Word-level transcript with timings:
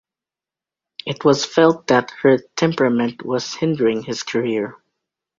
It 1.05 1.23
was 1.23 1.45
felt 1.45 1.85
that 1.85 2.09
her 2.23 2.39
temperament 2.55 3.23
was 3.23 3.53
hindering 3.53 4.01
his 4.01 4.23
career. 4.23 4.77